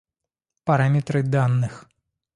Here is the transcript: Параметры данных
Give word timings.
Параметры 0.65 1.21
данных 1.35 1.85